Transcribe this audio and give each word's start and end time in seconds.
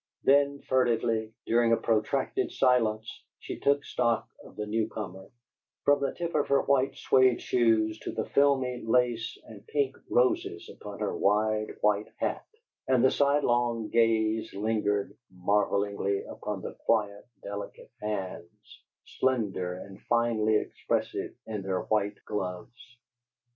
Then, 0.23 0.61
furtively, 0.63 1.31
during 1.45 1.71
a 1.73 1.77
protracted 1.77 2.51
silence, 2.51 3.21
she 3.37 3.59
took 3.59 3.85
stock 3.85 4.27
of 4.43 4.55
the 4.55 4.65
new 4.65 4.89
comer, 4.89 5.29
from 5.83 5.99
the 5.99 6.11
tip 6.15 6.33
of 6.33 6.47
her 6.47 6.63
white 6.63 6.95
suede 6.97 7.39
shoes 7.39 7.99
to 7.99 8.11
the 8.11 8.25
filmy 8.25 8.81
lace 8.83 9.37
and 9.45 9.63
pink 9.67 9.95
roses 10.09 10.67
upon 10.71 10.97
her 11.01 11.15
wide 11.15 11.75
white 11.81 12.07
hat; 12.17 12.43
and 12.87 13.05
the 13.05 13.11
sidelong 13.11 13.89
gaze 13.89 14.51
lingered 14.55 15.15
marvellingly 15.31 16.23
upon 16.23 16.63
the 16.63 16.73
quiet, 16.87 17.27
delicate 17.43 17.91
hands, 18.01 18.81
slender 19.05 19.75
and 19.75 20.01
finely 20.09 20.55
expressive, 20.55 21.35
in 21.45 21.61
their 21.61 21.81
white 21.81 22.15
gloves. 22.25 22.97